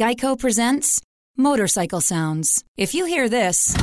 [0.00, 0.98] Geico presents
[1.36, 2.64] Motorcycle Sounds.
[2.78, 3.76] If you hear this,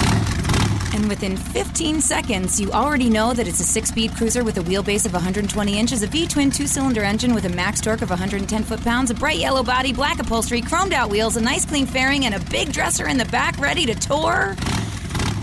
[0.91, 4.61] and within 15 seconds, you already know that it's a six speed cruiser with a
[4.61, 8.09] wheelbase of 120 inches, a V twin two cylinder engine with a max torque of
[8.09, 11.85] 110 foot pounds, a bright yellow body, black upholstery, chromed out wheels, a nice clean
[11.85, 14.55] fairing, and a big dresser in the back ready to tour.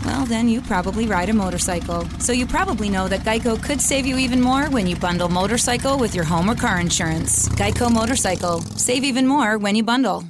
[0.04, 2.04] Well, then you probably ride a motorcycle.
[2.18, 5.98] So you probably know that Geico could save you even more when you bundle motorcycle
[5.98, 7.48] with your home or car insurance.
[7.50, 8.60] Geico Motorcycle.
[8.76, 10.24] Save even more when you bundle.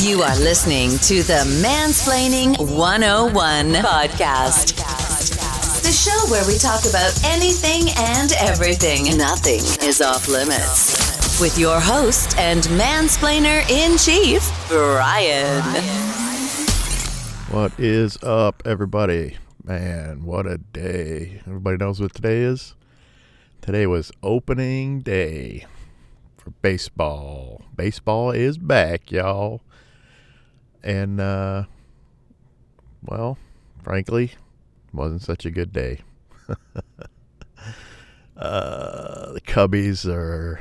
[0.00, 4.76] You are listening to the Mansplaining 101 podcast.
[5.82, 9.16] The show where we talk about anything and everything.
[9.16, 11.40] Nothing is off limits.
[11.40, 15.62] With your host and mansplainer in chief, Brian.
[17.50, 19.38] What is up, everybody?
[19.64, 21.40] Man, what a day.
[21.46, 22.74] Everybody knows what today is?
[23.62, 25.64] Today was opening day
[26.36, 27.62] for baseball.
[27.74, 29.62] Baseball is back, y'all.
[30.82, 31.64] And, uh,
[33.02, 33.38] well,
[33.82, 34.32] frankly,
[34.92, 36.00] wasn't such a good day.
[38.36, 40.60] uh, the Cubbies are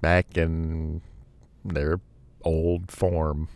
[0.00, 1.00] back in
[1.64, 2.00] their
[2.44, 3.48] old form.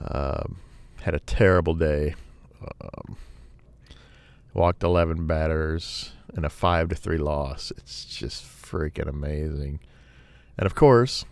[0.00, 0.58] Um,
[1.02, 2.14] had a terrible day.
[2.80, 3.16] Um,
[4.54, 7.70] walked 11 batters in a 5 to 3 loss.
[7.76, 9.80] It's just freaking amazing.
[10.56, 11.24] And of course,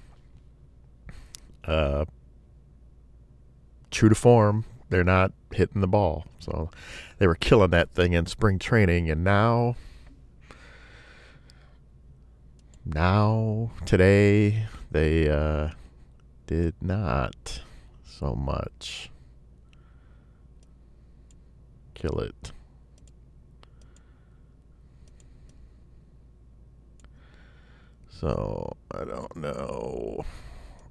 [1.65, 2.05] uh,
[3.97, 6.27] true to form, they're not hitting the ball.
[6.39, 6.71] So
[7.17, 9.75] they were killing that thing in spring training and now
[12.85, 15.71] now today they uh,
[16.47, 17.63] did not
[18.05, 19.11] so much
[21.95, 22.53] kill it.
[28.11, 30.23] So I don't know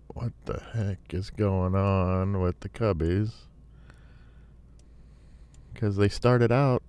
[0.08, 3.32] what the heck is going on with the Cubbies.
[5.74, 6.84] Because they started out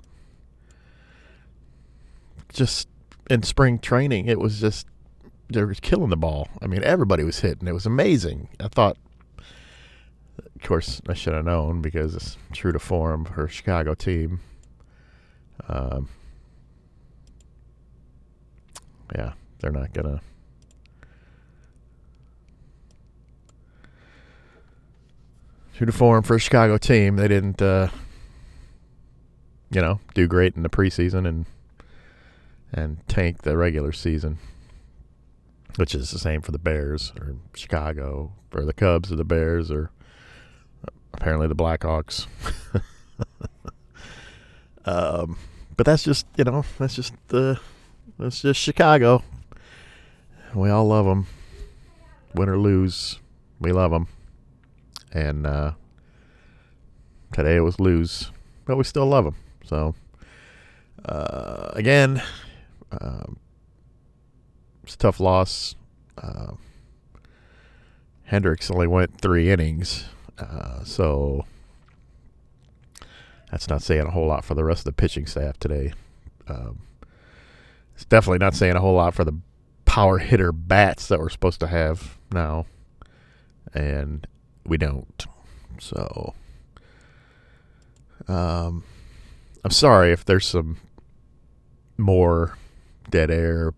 [2.53, 2.88] just
[3.28, 4.26] in spring training.
[4.26, 4.87] It was just,
[5.49, 6.49] they were killing the ball.
[6.62, 7.66] I mean, everybody was hitting.
[7.66, 8.49] It was amazing.
[8.60, 8.97] I thought
[10.56, 14.41] of course, I should have known because it's true to form for Chicago team.
[15.69, 16.09] Um,
[19.15, 19.93] yeah, they're not.
[19.93, 20.21] True to
[25.92, 27.88] form for a Chicago team, they didn't, uh,
[29.70, 31.47] you know, do great in the preseason and
[32.72, 34.38] and tank the regular season,
[35.76, 39.70] which is the same for the Bears or Chicago or the Cubs or the Bears
[39.70, 39.91] or
[41.14, 42.26] apparently the Blackhawks.
[44.84, 45.38] um,
[45.76, 47.60] but that's just you know that's just the
[48.19, 49.22] that's just Chicago.
[50.54, 51.26] We all love them,
[52.34, 53.19] win or lose,
[53.60, 54.08] we love them.
[55.12, 55.72] And uh,
[57.33, 58.31] today it was lose,
[58.65, 59.37] but we still love them.
[59.65, 59.94] So
[61.05, 62.22] uh, again,
[62.93, 63.39] um,
[64.83, 65.75] it's a tough loss.
[66.19, 66.53] Uh,
[68.25, 70.06] Hendricks only went three innings,
[70.39, 71.44] uh, so
[73.50, 75.93] that's not saying a whole lot for the rest of the pitching staff today.
[76.49, 76.81] Um,
[77.94, 79.38] it's definitely not saying a whole lot for the
[79.84, 82.67] power hitter bats that we're supposed to have now,
[83.73, 84.27] and
[84.66, 85.27] we don't.
[85.78, 86.34] So,
[88.28, 88.84] um,
[89.65, 90.78] I'm sorry if there's some
[91.99, 92.56] more
[93.10, 93.72] dead air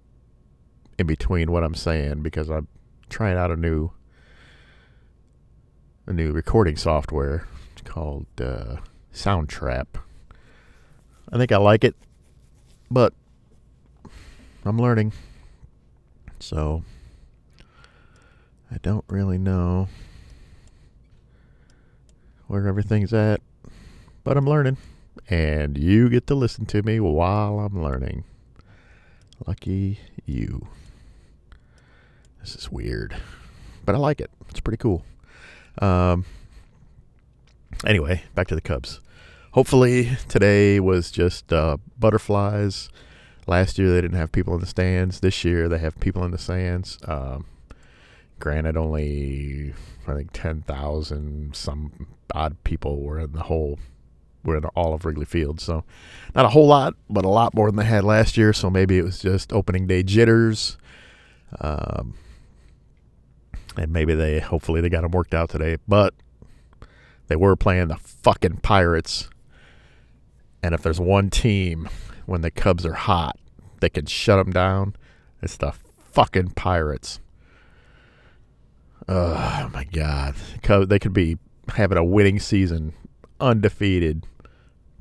[0.98, 2.66] in between what I'm saying because I'm
[3.08, 3.90] trying out a new
[6.06, 7.46] a new recording software
[7.84, 8.76] called uh,
[9.12, 9.86] Soundtrap.
[11.30, 11.94] I think I like it,
[12.90, 13.12] but
[14.64, 15.12] I'm learning.
[16.40, 16.82] So
[18.70, 19.88] I don't really know
[22.48, 23.40] where everything's at,
[24.24, 24.78] but I'm learning.
[25.30, 28.24] And you get to listen to me while I'm learning.
[29.46, 30.66] Lucky you.
[32.40, 33.16] This is weird,
[33.84, 34.30] but I like it.
[34.48, 35.04] It's pretty cool.
[35.80, 36.24] Um,
[37.86, 39.00] anyway, back to the Cubs.
[39.52, 42.88] Hopefully, today was just uh, butterflies.
[43.46, 45.20] Last year, they didn't have people in the stands.
[45.20, 46.98] This year, they have people in the stands.
[47.06, 47.46] Um,
[48.38, 49.74] granted, only,
[50.06, 53.78] I think, 10,000 some odd people were in the whole,
[54.44, 55.60] were in all of Wrigley Field.
[55.60, 55.84] So,
[56.34, 58.52] not a whole lot, but a lot more than they had last year.
[58.52, 60.76] So, maybe it was just opening day jitters.
[61.60, 62.14] Um,
[63.78, 65.76] and maybe they hopefully they got them worked out today.
[65.86, 66.14] But
[67.28, 69.28] they were playing the fucking Pirates,
[70.62, 71.88] and if there's one team
[72.26, 73.38] when the Cubs are hot
[73.80, 74.96] that can shut them down,
[75.42, 77.20] it's the fucking Pirates.
[79.08, 80.34] Oh my God,
[80.86, 81.38] they could be
[81.68, 82.92] having a winning season,
[83.40, 84.26] undefeated.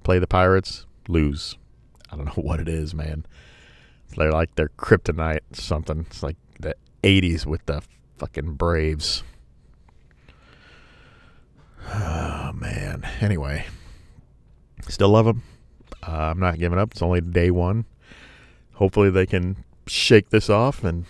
[0.04, 1.58] Play the Pirates, lose.
[2.10, 3.26] I don't know what it is, man.
[4.16, 6.06] They're like they're kryptonite, something.
[6.10, 7.82] It's like the '80s with the
[8.16, 9.24] fucking Braves.
[11.94, 13.08] Oh man.
[13.20, 13.66] Anyway,
[14.88, 15.44] still love them.
[16.08, 16.92] Uh, I'm not giving up.
[16.92, 17.86] It's only day one.
[18.76, 21.06] Hopefully they can shake this off and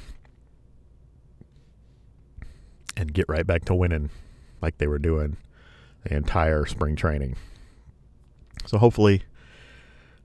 [2.98, 4.10] and get right back to winning
[4.62, 5.38] like they were doing
[6.04, 7.36] the entire spring training.
[8.66, 9.24] So hopefully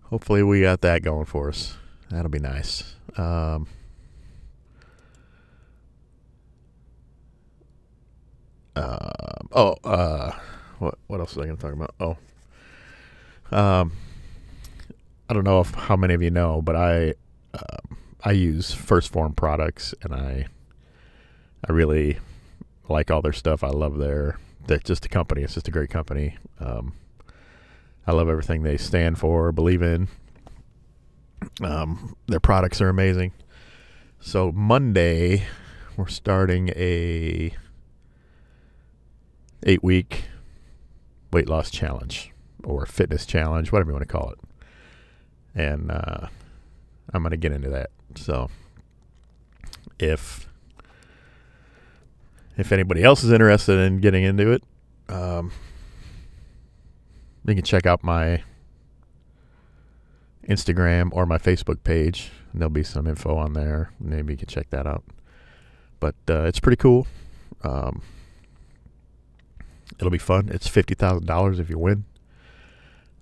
[0.05, 1.77] hopefully we got that going for us.
[2.11, 2.95] That'll be nice.
[3.17, 3.67] Um,
[8.75, 9.11] uh,
[9.53, 10.33] oh, uh,
[10.79, 11.95] what what else was I going to talk about?
[12.01, 13.93] Oh, um,
[15.29, 17.15] I don't know if how many of you know, but I
[17.55, 20.47] uh, I use 1st Phorm products, and I
[21.67, 22.19] I really
[22.93, 23.65] like all their stuff.
[23.65, 25.43] I love their they're just a company.
[25.43, 26.37] It's just a great company.
[26.61, 26.93] Um,
[28.06, 30.09] I love everything they stand for, believe in.
[31.62, 33.33] Um, their products are amazing.
[34.21, 35.47] So Monday,
[35.97, 37.55] we're starting a
[39.65, 40.25] eight week
[41.33, 42.31] weight loss challenge
[42.62, 44.38] or fitness challenge, whatever you want to call it.
[45.55, 46.29] And uh,
[47.12, 47.91] I'm going to get into that.
[48.15, 48.49] So
[49.99, 50.49] if
[52.56, 54.62] if anybody else is interested in getting into it,
[55.08, 55.52] um,
[57.46, 58.43] you can check out my
[60.49, 62.31] Instagram or my Facebook page.
[62.54, 63.90] There'll be some info on there.
[63.99, 65.04] Maybe you can check that out.
[66.00, 67.06] But uh, it's pretty cool.
[67.62, 68.02] Um,
[69.99, 70.49] it'll be fun.
[70.52, 72.04] It's fifty thousand dollars if you win.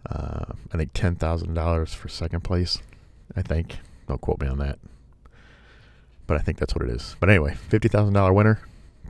[0.08, 2.78] Uh, I think ten thousand dollars for second place.
[3.36, 3.78] I think.
[4.08, 4.78] Don't quote me on that.
[6.26, 7.16] But I think that's what it is.
[7.20, 8.60] But anyway, fifty thousand dollar winner.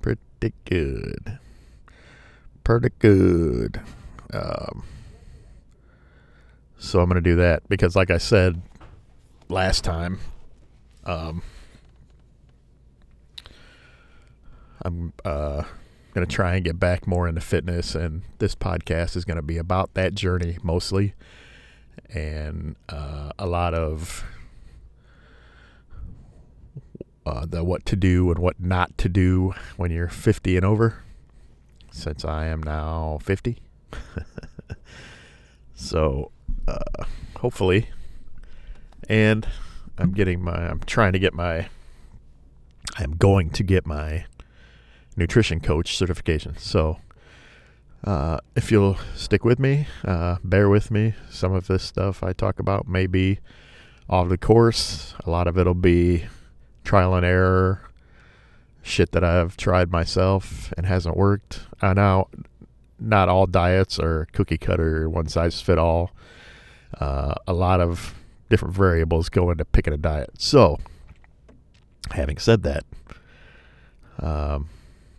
[0.02, 1.38] Pretty good.
[2.64, 3.80] Pretty good.
[4.32, 4.84] Um,
[6.78, 8.60] so I'm going to do that because, like I said
[9.48, 10.18] last time,
[11.04, 11.42] um,
[14.82, 15.62] I'm uh,
[16.14, 19.42] going to try and get back more into fitness, and this podcast is going to
[19.42, 21.14] be about that journey mostly,
[22.14, 24.24] and uh, a lot of
[27.30, 31.02] uh, the what to do and what not to do when you're 50 and over.
[31.92, 33.58] Since I am now 50,
[35.74, 36.30] so
[36.68, 37.04] uh,
[37.36, 37.88] hopefully.
[39.08, 39.46] And
[39.98, 41.68] I'm getting my, I'm trying to get my,
[42.96, 44.26] I'm going to get my
[45.16, 46.56] nutrition coach certification.
[46.58, 47.00] So
[48.04, 51.14] uh, if you'll stick with me, uh, bear with me.
[51.28, 53.40] Some of this stuff I talk about may be
[54.08, 55.14] off the course.
[55.24, 56.26] A lot of it'll be
[56.90, 57.80] trial and error,
[58.82, 61.60] shit that I've tried myself and hasn't worked.
[61.80, 62.28] I know
[62.98, 66.10] not all diets are cookie cutter, one size fit all
[66.98, 68.16] uh, a lot of
[68.48, 70.30] different variables go into picking a diet.
[70.38, 70.80] So,
[72.10, 72.84] having said that,
[74.18, 74.68] um,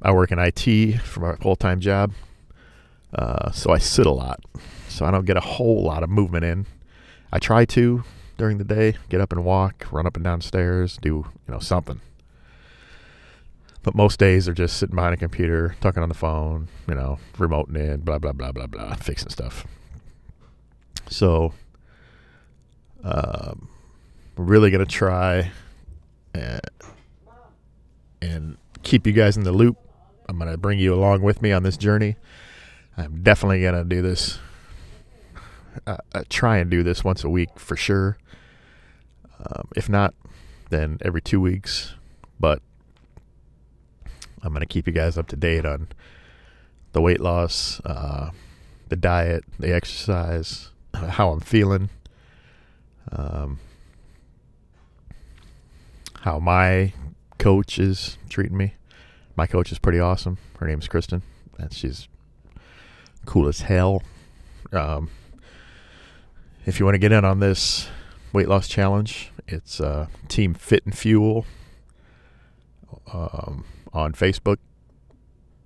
[0.01, 2.11] I work in IT for my full time job,
[3.15, 4.43] uh, so I sit a lot.
[4.89, 6.65] So I don't get a whole lot of movement in.
[7.31, 8.03] I try to
[8.41, 11.09] during the day, get up and walk, run up and down stairs, do
[11.47, 12.01] you know something.
[13.83, 17.19] But most days are just sitting behind a computer, talking on the phone, you know,
[17.37, 19.67] remoting in, blah blah blah blah blah, fixing stuff.
[21.07, 21.53] So,
[23.03, 23.69] um,
[24.35, 25.51] we're really going to try
[26.33, 26.61] and,
[28.23, 29.77] and keep you guys in the loop.
[30.27, 32.15] I'm going to bring you along with me on this journey.
[32.97, 34.39] I'm definitely going to do this,
[35.85, 38.17] uh, uh, try and do this once a week for sure.
[39.75, 40.13] If not,
[40.69, 41.95] then every two weeks.
[42.39, 42.61] But
[44.43, 45.89] I'm going to keep you guys up to date on
[46.93, 48.31] the weight loss, uh,
[48.89, 51.89] the diet, the exercise, how I'm feeling,
[53.11, 53.59] um,
[56.21, 56.93] how my
[57.37, 58.73] coach is treating me.
[59.35, 60.37] My coach is pretty awesome.
[60.59, 61.21] Her name's Kristen,
[61.57, 62.07] and she's
[63.25, 64.03] cool as hell.
[64.71, 65.09] Um,
[66.65, 67.87] if you want to get in on this
[68.33, 71.45] weight loss challenge, it's uh, Team Fit and Fuel
[73.13, 74.57] um, on Facebook.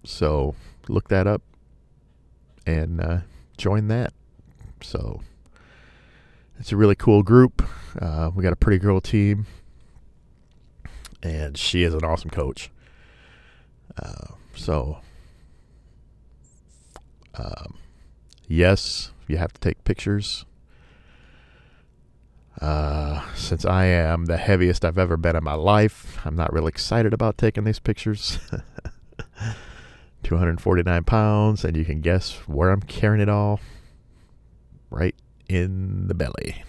[0.04, 0.56] So
[0.88, 1.42] look that up
[2.65, 3.20] and uh,
[3.58, 4.13] join that.
[4.82, 5.22] So
[6.60, 7.68] it's a really cool group.
[8.00, 9.46] Uh, we got a pretty girl team,
[11.24, 12.70] and she is an awesome coach.
[14.01, 15.00] Uh, so,
[17.36, 17.77] um,
[18.48, 20.46] yes, you have to take pictures.
[22.62, 26.70] Uh, since I am the heaviest I've ever been in my life, I'm not really
[26.70, 28.40] excited about taking these pictures.
[30.24, 33.60] 249 pounds, and you can guess where I'm carrying it all.
[34.90, 35.16] Right
[35.48, 36.64] in the belly.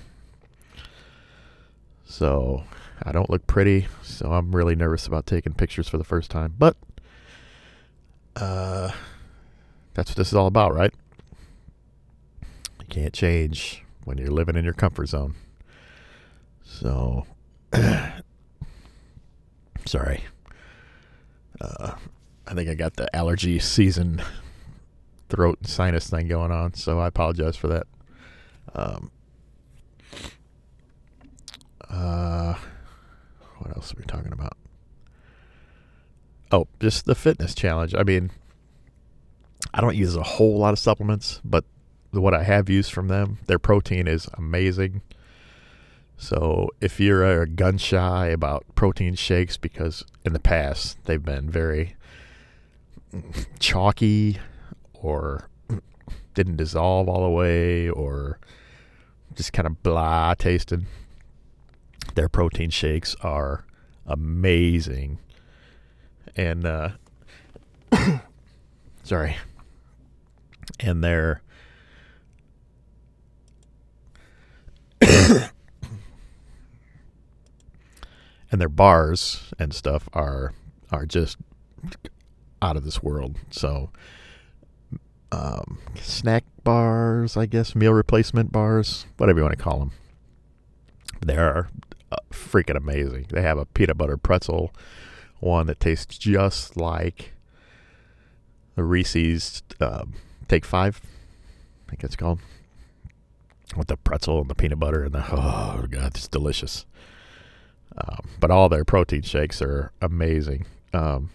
[2.04, 2.64] So
[3.02, 6.54] I don't look pretty, so I'm really nervous about taking pictures for the first time.
[6.58, 6.76] But
[8.34, 8.90] uh,
[9.94, 10.92] that's what this is all about, right?
[12.80, 15.34] You can't change when you're living in your comfort zone.
[16.66, 17.24] So,
[19.86, 20.24] sorry.
[21.60, 21.92] Uh,
[22.46, 24.20] I think I got the allergy season
[25.28, 27.86] throat and sinus thing going on, so I apologize for that.
[28.74, 29.10] Um,
[31.88, 32.54] uh,
[33.58, 34.56] what else are we talking about?
[36.50, 37.94] Oh, just the fitness challenge.
[37.94, 38.30] I mean,
[39.72, 41.64] I don't use a whole lot of supplements, but
[42.10, 45.02] what I have used from them, their protein is amazing.
[46.18, 51.94] So if you're gun shy about protein shakes, because in the past they've been very
[53.58, 54.38] chalky
[54.94, 55.48] or
[56.34, 58.38] didn't dissolve all the way or
[59.34, 60.86] just kind of blah tasted,
[62.14, 63.64] their protein shakes are
[64.06, 65.18] amazing.
[66.34, 66.90] And, uh,
[69.02, 69.36] sorry.
[70.80, 71.42] And they're,
[78.50, 80.52] and their bars and stuff are
[80.90, 81.36] are just
[82.62, 83.36] out of this world.
[83.50, 83.90] So
[85.32, 89.92] um, snack bars, I guess, meal replacement bars, whatever you want to call them.
[91.24, 91.68] They are
[92.12, 93.26] uh, freaking amazing.
[93.30, 94.72] They have a peanut butter pretzel
[95.40, 97.32] one that tastes just like
[98.74, 100.14] the Reese's um,
[100.48, 101.00] Take Five,
[101.86, 102.40] I think it's called,
[103.76, 106.86] with the pretzel and the peanut butter and the oh god, it's delicious.
[107.98, 110.66] Um, but all their protein shakes are amazing.
[110.92, 111.30] Um,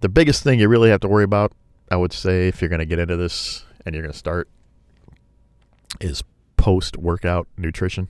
[0.00, 1.52] the biggest thing you really have to worry about,
[1.90, 4.48] I would say, if you're going to get into this and you're going to start,
[6.00, 6.22] is
[6.56, 8.08] post workout nutrition.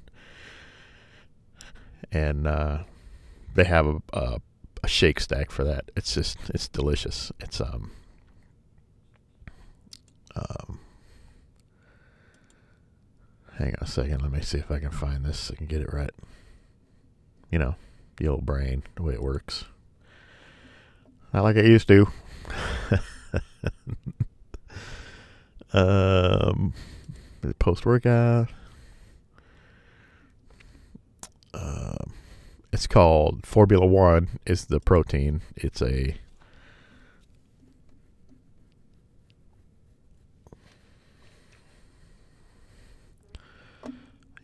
[2.13, 2.79] And uh,
[3.55, 4.41] they have a, a,
[4.83, 5.91] a, shake stack for that.
[5.97, 7.31] It's just it's delicious.
[7.39, 7.93] It's um,
[10.35, 10.81] um
[13.59, 14.23] hang on a second.
[14.23, 15.53] Let me see if I can find this.
[15.53, 16.11] I can get it right
[17.51, 17.75] you know,
[18.17, 19.65] the old brain, the way it works.
[21.33, 22.09] Not like it used to.
[25.73, 26.75] um,
[27.59, 28.49] post workout.
[31.53, 31.97] Uh,
[32.73, 34.29] it's called Phormula-1.
[34.47, 35.43] Is the protein?
[35.57, 36.17] It's a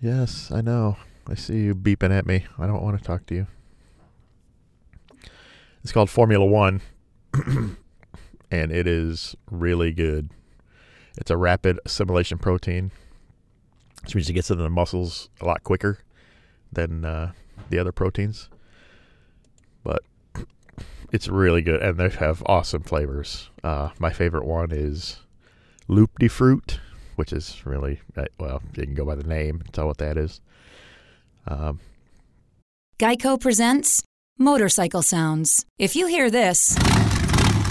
[0.01, 0.99] Yes, I know.
[1.29, 2.47] I see you beeping at me.
[2.59, 3.47] I don't want to talk to you.
[5.83, 6.81] It's called Phormula-1,
[8.51, 10.31] and it is really good.
[11.17, 12.91] It's a rapid assimilation protein,
[14.03, 15.99] which means it gets into the muscles a lot quicker
[16.73, 17.33] than uh,
[17.71, 18.49] the other proteins.
[19.83, 20.03] But
[21.13, 23.51] it's really good, and they have awesome flavors.
[23.65, 25.21] Uh, my favorite one is
[25.89, 26.81] Loop de Fruit,
[27.17, 30.17] which is really uh, well, you can go by the name, and tell what that
[30.17, 30.41] is.
[31.47, 31.81] Um,
[32.99, 34.03] Geico presents
[34.39, 35.65] Motorcycle Sounds.
[35.79, 36.77] If you hear this,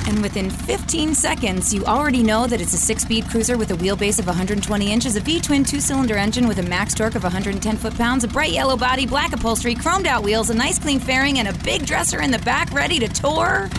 [0.08, 3.74] and within 15 seconds, you already know that it's a six speed cruiser with a
[3.75, 7.24] wheelbase of 120 inches, a V twin two cylinder engine with a max torque of
[7.24, 11.00] 110 foot pounds, a bright yellow body, black upholstery, chromed out wheels, a nice clean
[11.00, 13.70] fairing, and a big dresser in the back ready to tour.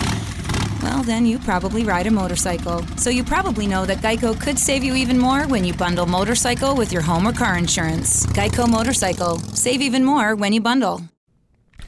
[0.83, 2.87] Well, then you probably ride a motorcycle.
[2.97, 6.77] So you probably know that Geico could save you even more when you bundle motorcycle
[6.77, 8.27] with your home or car insurance.
[8.27, 9.39] Geico Motorcycle.
[9.39, 11.03] Save even more when you bundle.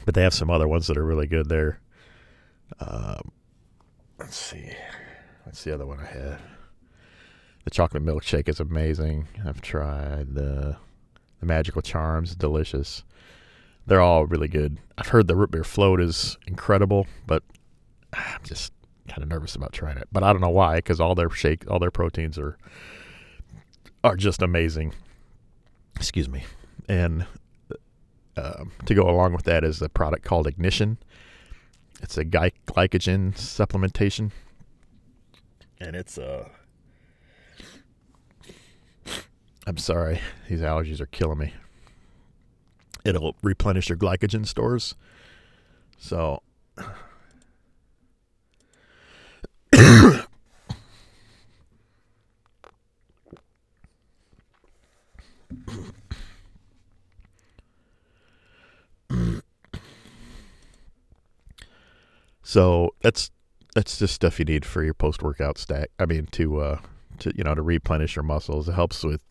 [0.05, 1.79] But they have some other ones that are really good there.
[2.79, 3.31] Um,
[4.17, 4.71] let's see.
[5.43, 6.39] What's the other one I had?
[7.63, 9.27] The chocolate milkshake is amazing.
[9.45, 10.77] I've tried the
[11.39, 13.03] the magical charms, delicious.
[13.85, 14.77] They're all really good.
[14.97, 17.43] I've heard the root beer float is incredible, but
[18.13, 18.73] I'm just
[19.09, 21.69] kind of nervous about trying it, but I don't know why because all their shake,
[21.69, 22.57] all their proteins are
[24.03, 24.93] are just amazing.
[25.95, 26.43] Excuse me,
[26.87, 27.25] and
[28.37, 30.97] uh, to go along with that is a product called Ignition.
[32.01, 34.31] It's a gly- glycogen supplementation,
[35.79, 36.25] and it's a.
[36.31, 36.47] Uh,
[39.67, 41.53] I'm sorry, these allergies are killing me.
[43.05, 44.95] It'll replenish your glycogen stores.
[45.97, 46.41] So
[62.49, 63.29] so that's
[63.75, 65.91] that's just stuff you need for your post workout stack.
[65.99, 66.79] I mean, to uh,
[67.19, 68.67] to you know to replenish your muscles.
[68.67, 69.21] It helps with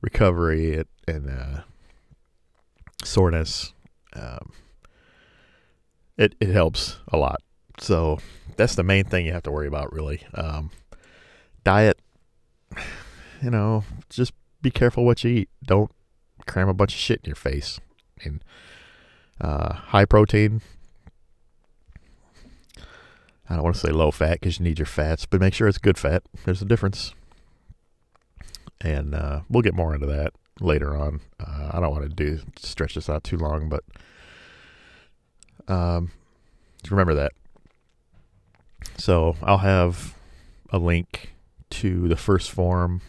[0.00, 1.60] recovery and, uh,
[3.04, 3.74] soreness.
[4.14, 4.54] Um,
[6.16, 7.42] it it helps a lot.
[7.78, 8.20] So
[8.56, 10.22] that's the main thing you have to worry about, really.
[10.32, 10.70] Um,
[11.62, 12.00] diet,
[13.42, 14.32] you know, just
[14.62, 15.50] be careful what you eat.
[15.62, 15.90] Don't
[16.46, 17.80] cram a bunch of shit in your face.
[18.18, 18.42] I mean,
[19.42, 20.62] uh, high protein.
[23.48, 25.68] I don't want to say low fat because you need your fats, but make sure
[25.68, 26.22] it's good fat.
[26.44, 27.14] There's a difference.
[28.80, 31.20] And uh, we'll get more into that later on.
[31.38, 33.84] Uh, I don't want to do stretch this out too long, but
[35.68, 36.10] um,
[36.90, 37.32] remember that.
[38.98, 40.14] So I'll have
[40.70, 41.32] a link
[41.70, 43.00] to the 1st Phorm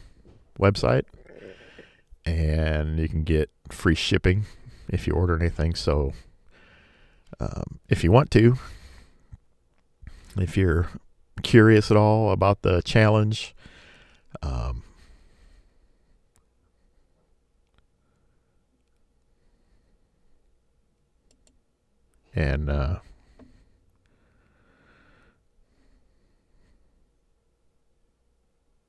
[0.60, 1.04] website,
[2.26, 4.46] and you can get free shipping
[4.90, 5.76] if you order anything.
[5.76, 6.14] So
[7.40, 8.58] um, if you want to,
[10.40, 10.90] if you're
[11.44, 13.56] curious at all about the challenge,
[14.42, 14.84] um,
[22.34, 23.00] and uh,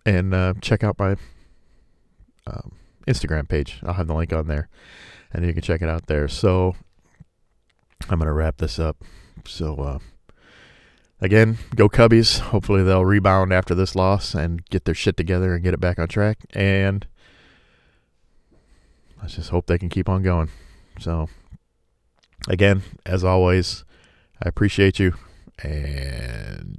[0.05, 1.17] and uh, check out my
[2.47, 2.73] um,
[3.07, 3.81] Instagram page.
[3.83, 4.69] I'll have the link on there,
[5.33, 6.29] and you can check it out there.
[6.29, 6.77] So
[8.09, 9.03] I'm gonna wrap this up.
[9.47, 9.99] So uh,
[11.21, 12.41] again, go Cubbies.
[12.41, 15.99] Hopefully they'll rebound after this loss and get their shit together and get it back
[15.99, 16.39] on track.
[16.51, 17.07] And
[19.21, 20.51] let's just hope they can keep on going.
[21.01, 21.29] So
[22.49, 23.85] again, as always,
[24.43, 25.15] I appreciate you
[25.63, 26.79] and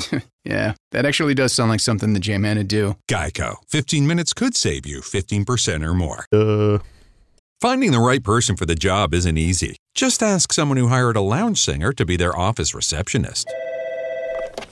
[0.44, 2.96] yeah, that actually does sound like something the J-Man would do.
[3.08, 3.56] Geico.
[3.68, 6.24] 15 minutes could save you 15% or more.
[6.32, 6.78] Uh,
[7.60, 9.76] Finding the right person for the job isn't easy.
[9.94, 13.52] Just ask someone who hired a lounge singer to be their office receptionist.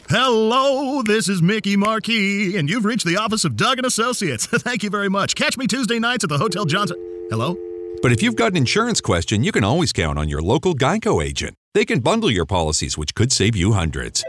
[0.09, 4.47] Hello, this is Mickey Marquis, and you've reached the office of Doug and Associates.
[4.47, 5.35] Thank you very much.
[5.35, 6.97] Catch me Tuesday nights at the Hotel Johnson.
[7.29, 7.59] Hello?
[8.01, 11.23] But if you've got an insurance question, you can always count on your local Geico
[11.23, 11.55] agent.
[11.75, 14.25] They can bundle your policies, which could save you hundreds.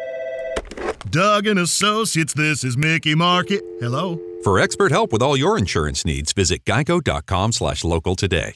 [1.07, 3.63] Doug and Associates, this is Mickey Market.
[3.79, 4.19] Hello?
[4.43, 8.47] For expert help with all your insurance needs, visit geico.com slash local today.